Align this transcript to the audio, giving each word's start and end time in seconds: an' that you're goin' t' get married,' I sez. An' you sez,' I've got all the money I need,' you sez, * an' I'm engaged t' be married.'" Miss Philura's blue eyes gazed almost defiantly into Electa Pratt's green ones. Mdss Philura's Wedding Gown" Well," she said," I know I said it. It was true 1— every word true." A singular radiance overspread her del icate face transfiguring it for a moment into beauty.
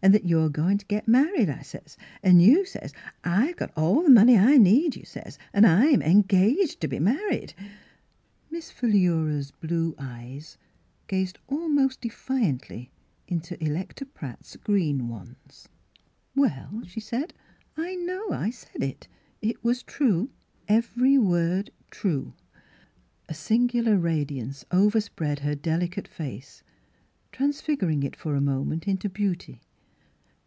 an' 0.00 0.12
that 0.12 0.24
you're 0.26 0.48
goin' 0.48 0.78
t' 0.78 0.84
get 0.86 1.08
married,' 1.08 1.50
I 1.50 1.60
sez. 1.62 1.96
An' 2.22 2.38
you 2.38 2.64
sez,' 2.64 2.92
I've 3.24 3.56
got 3.56 3.72
all 3.76 4.04
the 4.04 4.08
money 4.10 4.38
I 4.38 4.56
need,' 4.56 4.94
you 4.94 5.04
sez, 5.04 5.40
* 5.46 5.52
an' 5.52 5.64
I'm 5.64 6.02
engaged 6.02 6.80
t' 6.80 6.86
be 6.86 7.00
married.'" 7.00 7.52
Miss 8.50 8.70
Philura's 8.70 9.50
blue 9.50 9.96
eyes 9.98 10.56
gazed 11.08 11.40
almost 11.48 12.00
defiantly 12.02 12.92
into 13.26 13.60
Electa 13.60 14.06
Pratt's 14.06 14.54
green 14.54 15.08
ones. 15.08 15.66
Mdss 15.66 15.66
Philura's 15.72 16.36
Wedding 16.36 16.48
Gown" 16.68 16.72
Well," 16.78 16.82
she 16.86 17.00
said," 17.00 17.34
I 17.76 17.96
know 17.96 18.30
I 18.30 18.50
said 18.50 18.84
it. 18.84 19.08
It 19.42 19.64
was 19.64 19.82
true 19.82 20.28
1— 20.28 20.30
every 20.78 21.18
word 21.18 21.72
true." 21.90 22.34
A 23.28 23.34
singular 23.34 23.98
radiance 23.98 24.64
overspread 24.70 25.40
her 25.40 25.56
del 25.56 25.80
icate 25.80 26.06
face 26.06 26.62
transfiguring 27.32 28.04
it 28.04 28.14
for 28.14 28.36
a 28.36 28.40
moment 28.40 28.86
into 28.86 29.08
beauty. 29.08 29.60